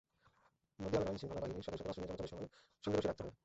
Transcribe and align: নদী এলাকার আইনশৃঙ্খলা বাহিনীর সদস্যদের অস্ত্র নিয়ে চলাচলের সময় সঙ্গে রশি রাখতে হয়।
নদী 0.79 0.95
এলাকার 0.95 1.09
আইনশৃঙ্খলা 1.09 1.41
বাহিনীর 1.41 1.65
সদস্যদের 1.65 1.89
অস্ত্র 1.89 2.01
নিয়ে 2.01 2.11
চলাচলের 2.11 2.31
সময় 2.33 2.49
সঙ্গে 2.83 2.97
রশি 2.97 3.07
রাখতে 3.07 3.23
হয়। 3.23 3.35